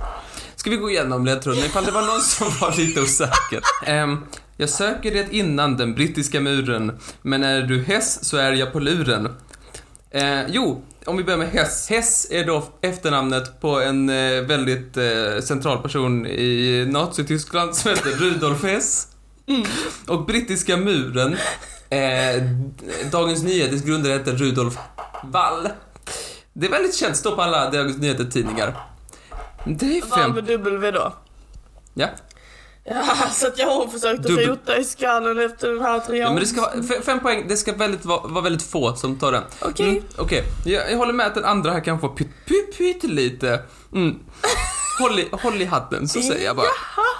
Ska 0.57 0.71
vi 0.71 0.77
gå 0.77 0.91
igenom 0.91 1.25
ledtrådarna 1.27 1.67
ifall 1.67 1.85
det 1.85 1.93
var 1.93 2.03
någon 2.03 2.21
som 2.21 2.49
var 2.61 2.77
lite 2.77 3.01
osäker? 3.01 3.61
Ehm, 3.87 4.27
jag 4.57 4.69
söker 4.69 5.11
det 5.11 5.27
innan 5.35 5.77
den 5.77 5.95
brittiska 5.95 6.41
muren, 6.41 6.99
men 7.23 7.45
är 7.45 7.63
du 7.63 7.83
Hess 7.83 8.25
så 8.25 8.37
är 8.37 8.53
jag 8.53 8.73
på 8.73 8.79
luren. 8.81 9.37
Eh, 10.11 10.47
jo, 10.49 10.83
om 11.05 11.17
vi 11.17 11.25
börjar 11.25 11.39
med 11.39 11.51
Hess. 11.51 11.91
Hess 11.91 12.27
är 12.31 12.45
då 12.45 12.65
efternamnet 12.81 13.61
på 13.61 13.81
en 13.81 14.09
eh, 14.09 14.43
väldigt 14.43 14.97
eh, 14.97 15.41
central 15.43 15.83
person 15.83 16.27
i 16.27 16.87
Nazityskland 16.89 17.77
som 17.77 17.91
heter 17.91 18.11
Rudolf 18.11 18.63
Hess. 18.65 19.07
Och 20.09 20.25
brittiska 20.27 20.77
muren, 20.77 21.37
eh, 21.91 22.43
Dagens 23.13 23.43
Nyheters 23.43 23.83
grundare 23.83 24.13
heter 24.13 24.33
Rudolf 24.33 24.79
Wall. 25.25 25.69
Det 26.53 26.67
är 26.67 26.71
väldigt 26.71 26.95
känt, 26.95 27.17
står 27.17 27.37
på 27.37 27.43
alla 27.43 27.71
Dagens 27.71 27.99
Nyheter-tidningar. 27.99 28.77
Det 29.65 29.99
är 29.99 30.17
fem... 30.17 30.31
med 30.31 30.45
W 30.45 30.91
då? 30.91 31.13
Ja. 31.95 32.09
Ja, 32.93 33.31
så 33.33 33.47
att 33.47 33.59
jag 33.59 33.67
har 33.67 33.87
försökt 33.87 34.27
att 34.27 34.47
rota 34.47 34.79
i 34.79 34.85
skallen 34.85 35.39
efter 35.39 35.69
den 35.69 35.83
här 35.83 36.01
trion. 36.01 36.21
ja 36.21 36.29
men 36.31 36.41
det 36.41 36.47
ska 36.47 36.61
vara, 36.61 37.03
fem 37.03 37.21
poäng, 37.21 37.45
det 37.49 37.57
ska 37.57 37.73
väldigt, 37.73 38.05
vara, 38.05 38.29
vara 38.29 38.45
väldigt 38.45 38.63
få 38.63 38.95
som 38.95 39.19
tar 39.19 39.33
den. 39.33 39.43
Okej. 39.61 39.89
Mm, 39.89 40.03
Okej, 40.19 40.45
jag, 40.65 40.93
jag 40.93 40.99
håller 40.99 41.13
med 41.13 41.27
att 41.27 41.35
den 41.35 41.45
andra 41.45 41.73
här 41.73 41.81
kan 41.81 42.01
få 42.01 42.09
pytt, 42.09 42.31
pytt, 42.47 42.79
pyttelite. 42.79 43.63
Mm. 43.93 44.19
Håll, 45.01 45.19
i, 45.19 45.29
håll 45.33 45.63
i 45.63 45.65
hatten, 45.65 46.09
så 46.09 46.23
säger 46.23 46.45
jag 46.45 46.57
bara. 46.57 46.67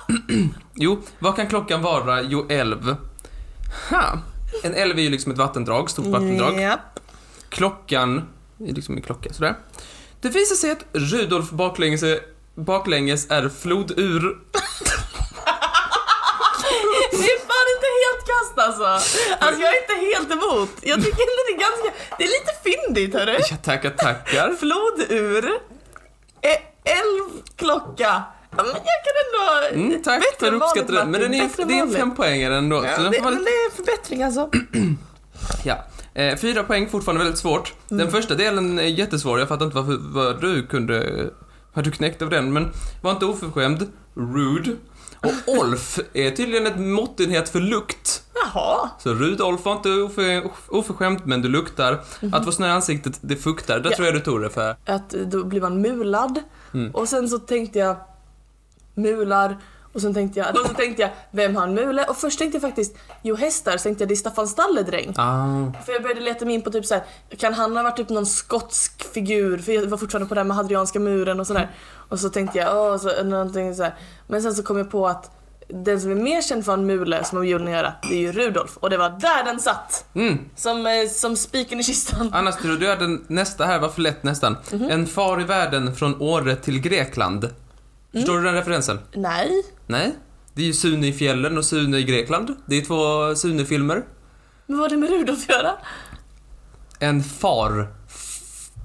jo, 0.75 1.03
vad 1.19 1.37
kan 1.37 1.47
klockan 1.47 1.83
vara? 1.83 2.23
Jo, 2.23 2.47
älv. 2.49 2.97
Ha. 3.91 4.19
En 4.63 4.75
älv 4.75 4.99
är 4.99 5.03
ju 5.03 5.11
liksom 5.11 5.33
ett 5.33 5.39
vattendrag, 5.39 5.91
stort 5.91 6.07
vattendrag. 6.07 6.61
Japp. 6.61 7.01
Klockan 7.49 8.29
är 8.59 8.73
liksom 8.73 8.97
en 8.97 9.03
klocka, 9.03 9.33
sådär. 9.33 9.55
Det 10.21 10.29
visar 10.29 10.57
sig 10.57 10.71
att 10.71 10.85
Rudolf 10.93 11.51
baklänges 11.51 12.03
är, 12.03 12.19
baklänges 12.55 13.31
är 13.31 13.49
flodur. 13.49 14.39
Det 17.11 17.17
är 17.17 17.39
fan 17.51 17.67
inte 17.77 17.89
kast 18.55 18.69
alltså. 18.69 19.15
Alltså 19.39 19.61
jag 19.61 19.75
är 19.75 19.81
inte 19.83 20.17
helt 20.17 20.31
emot. 20.33 20.71
Jag 20.83 21.05
tycker 21.05 21.23
ändå 21.29 21.43
det 21.49 21.55
är 21.55 21.59
ganska, 21.59 21.99
det 22.19 22.25
är 22.25 22.29
lite 22.29 22.53
fyndigt 22.65 23.15
hörru. 23.15 23.39
Ja, 23.51 23.57
tackar, 23.57 23.91
tackar. 23.91 24.55
Flodur. 24.59 25.51
Eh, 26.41 26.59
Älvklocka. 26.85 28.23
Ja, 28.51 28.57
men 28.57 28.67
jag 28.67 29.01
kan 29.05 29.15
ändå... 29.25 29.75
Mm, 29.75 30.03
tack 30.03 30.21
Bättre 30.21 30.59
för 30.87 30.93
den. 30.93 31.11
Men 31.11 31.21
den 31.21 31.35
är, 31.35 31.67
det 31.67 31.79
är 31.79 31.83
en 31.83 31.93
fempoängare 31.93 32.57
ändå. 32.57 32.85
Ja, 32.85 32.97
så 32.97 33.03
det, 33.03 33.11
lite, 33.11 33.23
det 33.23 33.31
är 33.31 33.77
förbättring 33.77 34.23
alltså. 34.23 34.51
ja. 35.65 35.85
Eh, 36.15 36.37
fyra 36.37 36.63
poäng, 36.63 36.89
fortfarande 36.89 37.25
väldigt 37.25 37.41
svårt. 37.41 37.75
Mm. 37.91 37.99
Den 37.99 38.11
första 38.11 38.35
delen 38.35 38.79
är 38.79 38.83
jättesvår. 38.83 39.39
Jag 39.39 39.49
fattar 39.49 39.65
inte 39.65 39.77
varför, 39.77 39.97
vad 40.01 40.41
du 40.41 40.67
kunde... 40.67 41.27
Vad 41.75 41.85
du 41.85 41.91
knäckte 41.91 42.25
av 42.25 42.31
den, 42.31 42.53
men 42.53 42.73
var 43.03 43.11
inte 43.11 43.25
oförskämd. 43.27 43.93
Rude. 44.15 44.77
Och 45.23 45.53
Olf 45.59 45.99
är 46.13 46.31
tydligen 46.31 46.67
ett 46.67 46.79
måttenhet 46.79 47.49
för 47.49 47.61
lukt. 47.61 48.23
Jaha. 48.35 48.91
Så 48.99 49.15
Rudolf 49.15 49.65
var 49.65 49.73
inte 49.73 49.91
ofö, 49.93 50.43
oförskämd, 50.69 51.21
men 51.25 51.43
du 51.43 51.49
luktar. 51.49 52.01
Att 52.33 52.45
få 52.45 52.53
snö 52.53 52.67
i 52.67 52.71
ansiktet, 52.71 53.19
det 53.21 53.37
fuktar. 53.37 53.75
Det 53.75 53.81
Mhm. 53.81 53.91
Ja. 53.91 53.97
tror 53.97 54.07
jag 54.07 54.15
du 54.17 54.21
tog 54.21 54.41
det 54.43 54.51
för. 54.51 54.77
Att 54.87 55.11
då 55.11 55.45
blir 55.45 55.61
man 55.61 55.81
mulad. 55.81 56.41
Mm. 56.75 56.91
Och 56.95 57.09
sen 57.09 57.29
så 57.29 57.39
tänkte 57.39 57.79
jag 57.79 57.97
mular. 58.95 59.59
Och 59.93 60.01
sen 60.01 60.15
tänkte 60.15 60.41
jag, 60.41 60.57
och 60.57 60.67
så 60.67 60.75
tänkte 60.75 61.03
jag, 61.03 61.11
vem 61.31 61.57
har 61.57 61.63
en 61.63 61.75
mule? 61.75 62.05
Och 62.05 62.17
först 62.17 62.39
tänkte 62.39 62.57
jag 62.57 62.63
faktiskt, 62.63 62.97
jo 63.23 63.35
hästar, 63.37 63.77
så 63.77 63.83
tänkte 63.83 64.03
jag 64.03 64.09
det 64.09 64.15
är 64.15 64.17
Staffan 64.17 64.49
Stalledräng. 64.49 65.15
Ah. 65.17 65.83
För 65.87 65.93
jag 65.93 66.03
började 66.03 66.21
leta 66.21 66.45
mig 66.45 66.55
in 66.55 66.63
på 66.63 66.71
typ 66.71 66.87
så 66.87 66.95
här, 66.95 67.05
kan 67.39 67.55
han 67.55 67.77
ha 67.77 67.83
varit 67.83 67.97
typ 67.97 68.09
någon 68.09 68.27
skotsk 68.27 69.13
figur? 69.15 69.59
För 69.59 69.73
jag 69.73 69.87
var 69.87 69.99
fortfarande 69.99 70.29
på 70.29 70.35
det 70.35 70.41
här 70.41 70.47
med 70.47 70.57
Hadrianska 70.57 71.01
muren 71.01 71.41
och 71.41 71.47
sådär. 71.47 71.71
Och 72.09 72.21
så 72.21 72.29
tänkte 72.29 72.59
jag, 72.59 72.77
åh, 72.77 72.99
så, 72.99 73.23
någonting 73.25 73.75
så 73.75 73.83
här. 73.83 73.95
Men 74.27 74.43
sen 74.43 74.55
så 74.55 74.63
kom 74.63 74.79
jag 74.79 74.91
på 74.91 75.09
att 75.09 75.31
den 75.69 76.01
som 76.01 76.11
är 76.11 76.15
mer 76.15 76.43
känd 76.43 76.65
för 76.65 76.73
en 76.73 76.87
mule 76.87 77.25
som 77.25 77.37
har 77.37 77.43
med 77.43 77.51
julen 77.51 77.67
att 77.67 77.73
göra, 77.73 77.93
det 78.03 78.15
är 78.15 78.19
ju 78.19 78.33
Rudolf. 78.33 78.77
Och 78.77 78.91
det 78.91 78.97
var 78.97 79.09
där 79.09 79.45
den 79.45 79.61
satt! 79.61 80.05
Mm. 80.15 80.39
Som, 80.57 80.87
eh, 80.87 81.09
som 81.11 81.37
spiken 81.37 81.81
i 81.81 81.83
kistan. 81.83 82.31
Annars 82.33 82.57
tror 82.57 82.77
du 82.77 82.89
hade 82.89 83.19
nästa 83.27 83.65
här 83.65 83.79
var 83.79 83.89
för 83.89 84.01
lätt 84.03 84.23
nästan. 84.23 84.57
Mhm. 84.73 84.91
En 84.91 85.07
far 85.07 85.41
i 85.41 85.45
världen 85.45 85.97
från 85.97 86.23
Åre 86.23 86.57
till 86.57 86.81
Grekland. 86.81 87.49
Förstår 88.13 88.39
du 88.39 88.45
den 88.45 88.55
referensen? 88.55 88.99
Nej. 89.13 89.51
Nej? 89.87 90.13
Det 90.55 90.63
är 90.63 90.67
ju 90.67 90.73
Sune 90.73 91.07
i 91.07 91.13
fjällen 91.13 91.59
och 91.59 91.65
Sune 91.65 91.99
i 91.99 92.03
Grekland. 92.05 92.57
Det 92.67 92.77
är 92.79 92.83
två 92.83 93.35
Sune-filmer. 93.37 94.03
Men 94.67 94.79
vad 94.79 94.85
har 94.85 94.89
det 94.89 94.97
med 94.97 95.11
Rudolf 95.11 95.43
att 95.43 95.49
göra? 95.57 95.73
En 96.99 97.23
far. 97.23 97.89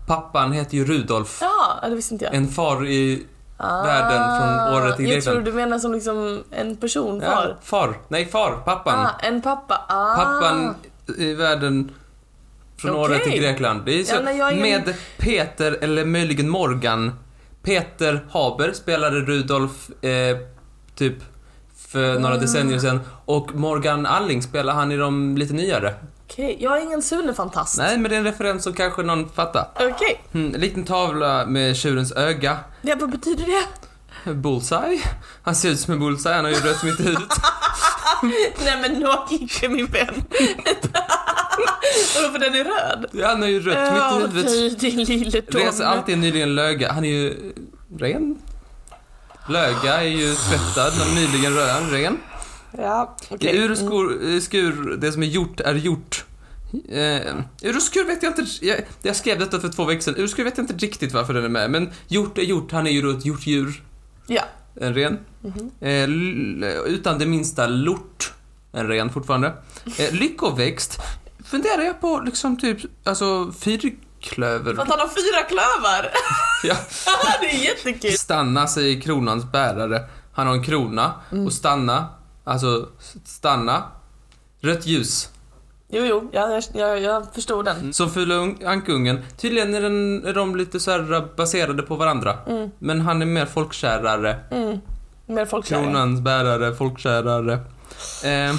Pappan 0.08 0.51
heter 0.51 0.77
ju 0.77 0.86
Rudolf. 0.86 1.38
Ja, 1.41 1.79
det 1.89 1.96
visste 1.96 2.13
inte 2.13 2.25
jag. 2.25 2.34
En 2.34 2.48
far 2.48 2.86
i... 2.86 3.25
Ah, 3.58 3.84
världen 3.84 4.41
från 4.41 4.75
Åre 4.75 4.96
till 4.96 5.05
Jag 5.10 5.24
tror 5.24 5.34
Grekland. 5.34 5.46
du 5.46 5.51
menar 5.53 5.79
som 5.79 5.94
liksom 5.94 6.44
en 6.51 6.75
person, 6.77 7.20
Ja, 7.24 7.32
far. 7.32 7.58
far. 7.63 7.98
Nej, 8.08 8.25
far. 8.25 8.51
Pappan. 8.65 9.05
Ah, 9.05 9.10
en 9.20 9.41
pappa. 9.41 9.82
Ah. 9.89 10.15
Pappan 10.15 10.75
i 11.17 11.34
världen 11.34 11.91
från 12.77 12.96
Åre 12.96 13.17
till 13.20 13.27
Okej. 13.27 13.39
Grekland. 13.39 13.86
Det 13.86 14.00
är 14.00 14.03
så, 14.03 14.15
Ja, 14.15 14.22
nej, 14.24 14.39
är 14.41 14.62
med 14.62 14.94
Peter, 15.17 15.77
eller 15.82 16.05
möjligen 16.05 16.50
Morgan. 16.50 17.12
Peter 17.65 18.25
Haber 18.31 18.74
spelade 18.74 19.19
Rudolf, 19.19 19.89
eh, 20.03 20.38
typ 20.95 21.15
för 21.77 22.19
några 22.19 22.36
Ah. 22.36 22.38
decennier 22.38 22.79
sedan. 22.79 23.00
Och 23.25 23.55
Morgan 23.55 24.05
Alling 24.05 24.41
spelar 24.41 24.74
han 24.74 24.91
i 24.91 24.98
de 24.98 25.38
lite 25.38 25.53
nyare. 25.53 25.93
Okej, 26.27 26.57
jag 26.60 26.77
är 26.77 26.81
ingen 26.81 27.01
Sune-fantast. 27.01 27.77
Nej, 27.77 27.98
men 27.98 28.10
det 28.10 28.15
är 28.15 28.19
en 28.19 28.24
referens 28.25 28.63
som 28.63 28.74
kanske 28.74 29.03
någon 29.03 29.29
fattar. 29.29 29.67
Okej, 29.75 30.22
Mm, 30.34 30.55
en 30.55 30.62
liten 30.62 30.84
tavla 30.84 31.45
med 31.45 31.75
tjurens 31.77 32.12
öga. 32.12 32.57
ja, 32.81 32.95
vad 33.00 33.10
betyder 33.12 33.45
det? 33.45 34.34
Bullseye. 34.34 35.01
Han 35.43 35.55
ser 35.55 35.69
ut 35.69 35.79
som 35.79 35.93
en 35.93 36.00
bullseye, 36.00 36.36
han 36.36 36.45
har 36.45 36.51
ju 36.51 36.57
rött 36.57 36.84
mitt 36.84 37.00
i 37.00 37.03
huvudet. 37.03 37.29
Nej 38.65 38.81
men 38.81 39.00
nå 39.00 39.27
inte 39.29 39.69
min 39.69 39.86
vän. 39.86 40.24
Vadå 42.15 42.31
för 42.31 42.39
den 42.39 42.55
är 42.55 42.63
röd? 42.63 43.05
Ja, 43.11 43.27
han 43.27 43.41
har 43.41 43.49
ju 43.49 43.59
rött 43.59 43.93
mitt 43.93 44.35
i 44.35 44.39
huvudet. 44.41 44.75
okej, 44.77 44.95
din 44.95 45.05
lille 45.05 45.41
Reser 45.47 45.83
Tom. 45.83 45.87
alltid 45.87 46.17
nyligen 46.17 46.55
löga. 46.55 46.91
Han 46.91 47.05
är 47.05 47.09
ju 47.09 47.53
ren. 47.99 48.37
Löga 49.49 49.93
är 50.01 50.07
ju 50.07 50.33
tvättad, 50.35 50.93
men 50.99 51.15
nyligen 51.15 51.53
röd. 51.55 51.69
Är 51.69 51.89
ren. 51.91 52.17
Ja, 52.77 53.17
okej. 53.29 53.57
ur 53.57 53.71
och 53.71 53.77
skur, 54.43 54.97
det 54.97 55.11
som 55.11 55.23
är 55.23 55.27
gjort 55.27 55.59
är 55.59 55.73
gjort. 55.73 56.25
Eh, 56.89 57.35
ur 57.61 57.79
skur 57.79 58.03
vet 58.05 58.23
jag 58.23 58.29
inte, 58.39 58.45
jag, 58.61 58.77
jag 59.01 59.15
skrev 59.15 59.39
detta 59.39 59.59
för 59.59 59.69
två 59.69 59.85
veckor 59.85 60.01
sedan. 60.01 60.15
Ur 60.17 60.23
och 60.23 60.29
skur 60.29 60.43
vet 60.43 60.57
jag 60.57 60.63
inte 60.63 60.85
riktigt 60.85 61.13
varför 61.13 61.33
den 61.33 61.43
är 61.45 61.49
med, 61.49 61.71
men 61.71 61.89
gjort 62.07 62.37
är 62.37 62.41
gjort, 62.41 62.71
han 62.71 62.87
är 62.87 62.91
ju 62.91 63.01
då 63.01 63.09
ett 63.09 63.25
hjortdjur. 63.25 63.83
Ja. 64.27 64.41
En 64.81 64.93
ren. 64.93 65.17
Mhm. 65.41 65.71
Eh, 65.81 66.03
l- 66.03 66.65
utan 66.87 67.19
det 67.19 67.25
minsta 67.25 67.67
lort. 67.67 68.33
En 68.73 68.87
ren 68.87 69.09
fortfarande. 69.09 69.53
Eh, 69.97 70.13
lyckoväxt. 70.13 70.99
Funderar 71.45 71.81
jag 71.83 72.01
på 72.01 72.21
liksom 72.25 72.57
typ, 72.57 72.77
alltså 73.03 73.51
fyrklöver. 73.59 74.73
För 74.73 74.81
att 74.81 74.89
han 74.89 74.99
har 74.99 75.07
fyra 75.07 75.43
klövar. 75.47 76.11
Ja. 76.63 76.75
det 77.41 77.45
är 77.47 77.63
jättekul. 77.63 78.11
Stanna 78.11 78.67
säger 78.67 79.01
kronans 79.01 79.51
bärare. 79.51 80.01
Han 80.33 80.47
har 80.47 80.53
en 80.53 80.63
krona. 80.63 81.13
Mm. 81.31 81.45
Och 81.45 81.53
stanna, 81.53 82.09
alltså 82.43 82.89
stanna. 83.25 83.83
Rött 84.61 84.85
ljus. 84.85 85.29
Jo, 85.89 86.05
jo, 86.05 86.29
ja, 86.33 86.49
jag, 86.51 86.63
jag, 86.73 87.01
jag 87.01 87.33
förstod 87.33 87.65
den. 87.65 87.93
Som 87.93 88.09
Fula 88.09 88.35
ung- 88.35 88.65
ankungen. 88.65 89.21
Tydligen 89.37 89.73
är, 89.73 89.81
den, 89.81 90.25
är 90.25 90.33
de 90.33 90.55
lite 90.55 90.79
så 90.79 90.91
här 90.91 91.35
baserade 91.37 91.83
på 91.83 91.95
varandra. 91.95 92.37
Mm. 92.47 92.69
Men 92.79 93.01
han 93.01 93.21
är 93.21 93.25
mer 93.25 93.45
folkkärare. 93.45 94.39
Mm. 94.51 94.79
Mer 95.25 95.45
folkkära. 95.45 95.83
Kronans 95.83 96.21
bärare, 96.21 96.75
folkkärare. 96.75 97.53
Eh, 98.23 98.55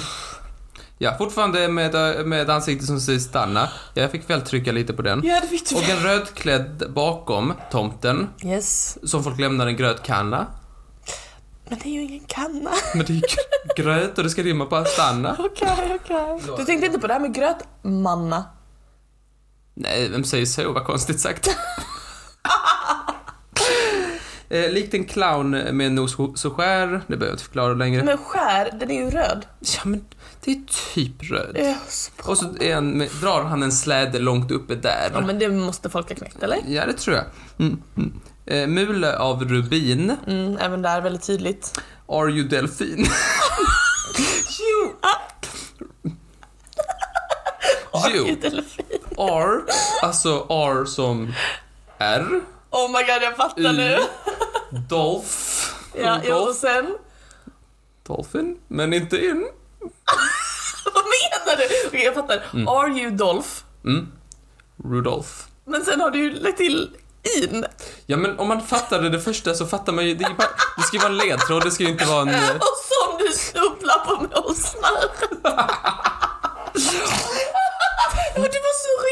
ja, 0.97 1.17
fortfarande 1.17 1.67
med, 1.67 1.93
med 2.27 2.41
ett 2.41 2.49
ansikte 2.49 2.85
som 2.85 2.99
säger 2.99 3.19
stanna. 3.19 3.69
Jag 3.93 4.11
fick 4.11 4.29
väl 4.29 4.41
trycka 4.41 4.71
lite 4.71 4.93
på 4.93 5.01
den. 5.01 5.21
Ja, 5.23 5.39
det 5.41 5.47
fick 5.47 5.69
du. 5.69 5.75
Och 5.75 5.89
en 5.89 5.99
rödklädd 6.03 6.83
bakom 6.95 7.53
tomten. 7.71 8.29
Yes. 8.43 8.97
Som 9.09 9.23
folk 9.23 9.39
lämnar 9.39 9.67
en 9.67 9.75
grötkanna. 9.75 10.45
Men 11.69 11.79
det 11.83 11.89
är 11.89 11.93
ju 11.93 12.01
ingen 12.01 12.23
kanna. 12.27 12.71
Men 12.95 13.05
det 13.05 13.11
är 13.13 13.15
ju 13.15 13.21
gr- 13.21 13.83
gröt 13.83 14.17
och 14.17 14.23
det 14.23 14.29
ska 14.29 14.43
rimma 14.43 14.65
på 14.65 14.85
stanna. 14.85 15.35
Okej, 15.39 15.99
okej. 16.03 16.41
Du 16.57 16.65
tänkte 16.65 16.85
inte 16.85 16.99
på 16.99 17.07
det 17.07 17.13
här 17.13 17.19
med 17.21 17.33
grötmanna? 17.35 18.45
Nej, 19.73 20.09
vem 20.09 20.23
säger 20.23 20.45
så? 20.45 20.71
Vad 20.71 20.85
konstigt 20.85 21.19
sagt. 21.19 21.49
eh, 24.49 24.71
likt 24.71 24.93
en 24.93 25.05
clown 25.05 25.49
med 25.49 25.87
en 25.87 25.95
nos 25.95 26.15
så 26.35 26.49
skär, 26.49 26.87
det 26.87 27.17
behöver 27.17 27.25
jag 27.25 27.33
inte 27.33 27.43
förklara 27.43 27.73
längre. 27.73 28.03
Men 28.03 28.17
skär, 28.17 28.69
den 28.79 28.91
är 28.91 29.03
ju 29.03 29.09
röd. 29.09 29.45
Ja, 29.59 29.81
men 29.83 30.05
det 30.43 30.51
är 30.51 30.61
typ 30.93 31.31
röd. 31.31 31.53
Bra. 31.53 31.75
Och 32.31 32.37
så 32.37 32.45
med, 32.81 33.09
drar 33.21 33.43
han 33.43 33.63
en 33.63 33.71
släde 33.71 34.19
långt 34.19 34.51
uppe 34.51 34.75
där. 34.75 35.11
Ja, 35.13 35.21
men 35.21 35.39
det 35.39 35.49
måste 35.49 35.89
folk 35.89 36.09
ha 36.09 36.15
knäckt, 36.15 36.43
eller? 36.43 36.59
Ja, 36.67 36.85
det 36.85 36.93
tror 36.93 37.15
jag. 37.15 37.25
Mm, 37.59 37.81
mm. 37.97 38.13
Eh, 38.45 38.67
mule 38.67 39.17
av 39.17 39.43
rubin. 39.43 40.15
Mm, 40.27 40.57
även 40.57 40.81
där 40.81 41.01
väldigt 41.01 41.23
tydligt. 41.23 41.79
Are 42.07 42.29
you 42.29 42.47
delfin? 42.47 43.05
Jo. 44.59 44.95
Oj, 48.25 48.37
delfin. 48.41 48.85
R, 49.17 49.61
alltså 50.01 50.47
R 50.49 50.85
som 50.85 51.33
R. 51.97 52.41
Oh 52.69 52.91
my 52.91 52.99
god, 52.99 53.21
jag 53.21 53.35
fattar 53.35 53.73
nu. 53.73 53.97
Dolph. 54.89 55.71
Ja, 55.95 56.19
ja, 56.23 56.35
och 56.35 56.45
Dolph. 56.45 56.59
sen? 56.59 56.97
Dolphin, 58.07 58.57
men 58.67 58.93
inte 58.93 59.25
in. 59.25 59.47
Vad 60.93 61.03
menar 61.03 61.57
du? 61.57 61.87
Okej, 61.87 62.03
jag 62.05 62.13
fattar. 62.13 62.35
Are 62.67 62.89
you 62.89 63.11
Dolph? 63.11 63.49
Mm. 63.85 64.07
Rudolph. 64.83 65.29
Men 65.65 65.85
sen 65.85 66.01
har 66.01 66.11
du 66.11 66.19
ju 66.19 66.31
lagt 66.39 66.57
till 66.57 66.89
in. 67.37 67.65
Ja, 68.05 68.17
men 68.17 68.39
om 68.39 68.47
man 68.47 68.61
fattade 68.61 69.09
det 69.09 69.19
första 69.19 69.53
så 69.53 69.65
fattar 69.65 69.93
man 69.93 70.05
ju, 70.05 70.15
det, 70.15 70.35
bara, 70.37 70.47
det 70.77 70.83
ska 70.83 70.97
ju 70.97 71.01
vara 71.03 71.11
en 71.11 71.17
ledtråd, 71.17 71.63
det 71.63 71.71
ska 71.71 71.83
ju 71.83 71.89
inte 71.89 72.05
vara 72.05 72.21
en... 72.21 72.27
Och 72.55 72.77
som 72.89 73.17
du 73.17 73.33
snubblar 73.33 74.05
på 74.05 74.15
måsnar. 74.15 74.91
Och 75.03 75.51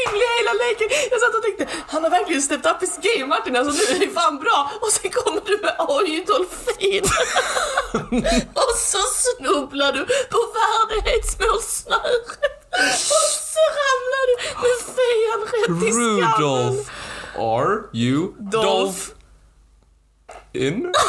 var 0.06 0.12
så 0.12 0.16
rimlig 0.16 0.26
hela 0.38 0.52
leken. 0.52 0.88
Jag 1.10 1.20
satt 1.20 1.34
och 1.34 1.42
tänkte, 1.42 1.66
han 1.88 2.02
har 2.02 2.10
verkligen 2.10 2.42
stepped 2.42 2.70
up 2.70 2.82
his 2.82 2.96
game 3.06 3.26
Martin, 3.26 3.56
alltså 3.56 3.72
nu 3.72 3.96
är 3.96 4.00
det 4.06 4.12
fan 4.12 4.38
bra. 4.38 4.70
Och 4.80 4.92
sen 4.92 5.10
kommer 5.10 5.40
du 5.46 5.58
med 5.62 5.74
oj 5.78 6.24
dolfin. 6.26 7.04
och 8.62 8.76
så 8.76 8.98
snubblar 8.98 9.92
du 9.92 10.02
på 10.34 10.40
värdighetsmålsnöret. 10.58 12.28
Och 13.16 13.28
så 13.52 13.64
ramlar 13.80 14.24
du 14.30 14.34
med 14.64 14.78
fejan 14.96 15.40
rätt 15.54 15.88
i 15.88 15.92
skammen. 15.92 16.38
Rudolph. 16.38 16.90
Are 17.38 17.76
you 17.92 18.34
Dolph. 18.38 18.66
Dolph? 18.66 19.00
In? 20.52 20.92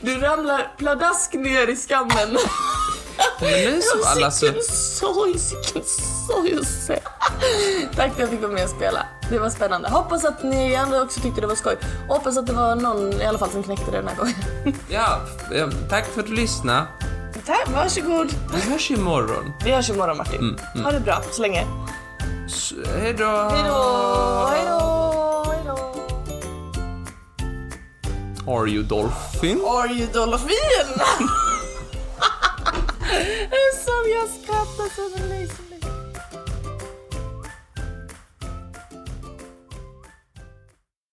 Du 0.00 0.18
ramlar 0.18 0.74
pladask 0.78 1.32
ner 1.32 1.66
i 1.66 1.76
skammen. 1.76 2.38
men 3.40 3.48
är 3.50 3.80
så 3.80 4.08
alla 4.08 4.30
så... 4.30 4.46
Sicken 4.46 5.82
sorg, 5.84 6.58
att 6.60 6.66
se. 6.68 7.00
Tack 7.96 7.96
för 7.96 8.12
att 8.12 8.18
jag 8.18 8.28
fick 8.30 8.42
vara 8.42 8.52
med 8.52 8.64
och 8.64 8.70
spela. 8.70 9.06
Det 9.30 9.38
var 9.38 9.50
spännande. 9.50 9.88
Hoppas 9.88 10.24
att 10.24 10.42
ni 10.42 10.76
andra 10.76 11.02
också 11.02 11.20
tyckte 11.20 11.40
det 11.40 11.46
var 11.46 11.54
skoj. 11.54 11.76
Hoppas 12.08 12.38
att 12.38 12.46
det 12.46 12.52
var 12.52 12.74
någon 12.74 13.12
i 13.20 13.26
alla 13.26 13.38
fall 13.38 13.50
som 13.50 13.62
knäckte 13.62 13.90
det 13.90 13.96
den 13.96 14.08
här 14.08 14.16
gången. 14.16 14.34
Ja, 14.88 15.20
eh, 15.54 15.68
tack 15.90 16.06
för 16.06 16.20
att 16.20 16.26
du 16.26 16.34
lyssnade. 16.34 16.86
Tack, 17.46 17.68
varsågod. 17.74 18.34
Vi 18.54 18.70
hörs 18.72 18.90
imorgon. 18.90 19.52
Vi 19.64 19.70
hörs 19.72 19.90
imorgon 19.90 20.16
Martin. 20.16 20.58
Ha 20.84 20.90
det 20.92 21.00
bra 21.00 21.22
så 21.32 21.42
länge. 21.42 21.66
S- 22.46 22.72
Hej 23.00 23.14
då! 23.18 23.24
Hejdå, 23.24 24.48
hejdå, 24.50 25.44
hejdå. 25.52 25.94
Are 28.48 28.68
you 28.68 28.82
Dolphin? 28.82 29.60
Are 29.66 29.92
you 29.92 30.06
dolphin? 30.12 31.00
Som 33.84 34.02
jag 34.16 34.28
skrattar 34.28 34.88
så 34.96 35.02
det 35.16 35.24
lyser 35.28 35.73